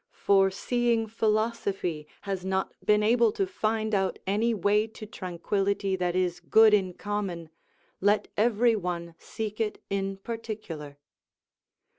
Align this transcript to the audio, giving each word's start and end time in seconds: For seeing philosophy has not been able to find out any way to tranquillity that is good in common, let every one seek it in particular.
For 0.17 0.49
seeing 0.49 1.05
philosophy 1.05 2.07
has 2.21 2.43
not 2.43 2.73
been 2.83 3.03
able 3.03 3.31
to 3.33 3.45
find 3.45 3.93
out 3.93 4.17
any 4.25 4.51
way 4.51 4.87
to 4.87 5.05
tranquillity 5.05 5.95
that 5.95 6.15
is 6.15 6.39
good 6.39 6.73
in 6.73 6.93
common, 6.95 7.51
let 7.99 8.27
every 8.35 8.75
one 8.75 9.13
seek 9.19 9.59
it 9.61 9.79
in 9.91 10.17
particular. 10.17 10.97